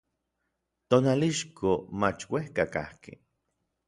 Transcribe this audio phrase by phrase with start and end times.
[0.89, 3.13] Tonalixco mach uejka kajki.